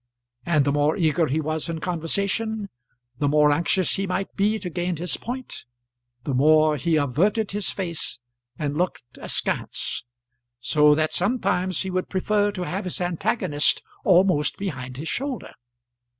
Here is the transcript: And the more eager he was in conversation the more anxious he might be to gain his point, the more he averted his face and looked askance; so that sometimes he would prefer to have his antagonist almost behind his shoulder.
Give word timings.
And 0.47 0.65
the 0.65 0.71
more 0.71 0.97
eager 0.97 1.27
he 1.27 1.39
was 1.39 1.69
in 1.69 1.79
conversation 1.79 2.69
the 3.19 3.27
more 3.27 3.51
anxious 3.51 3.97
he 3.97 4.07
might 4.07 4.33
be 4.35 4.57
to 4.57 4.67
gain 4.67 4.97
his 4.97 5.15
point, 5.15 5.63
the 6.23 6.33
more 6.33 6.75
he 6.75 6.95
averted 6.95 7.51
his 7.51 7.69
face 7.69 8.19
and 8.57 8.75
looked 8.75 9.03
askance; 9.21 10.03
so 10.59 10.95
that 10.95 11.13
sometimes 11.13 11.83
he 11.83 11.91
would 11.91 12.09
prefer 12.09 12.51
to 12.51 12.63
have 12.63 12.85
his 12.85 12.99
antagonist 12.99 13.83
almost 14.03 14.57
behind 14.57 14.97
his 14.97 15.07
shoulder. 15.07 15.53